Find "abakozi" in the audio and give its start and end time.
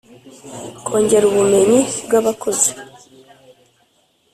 2.19-2.71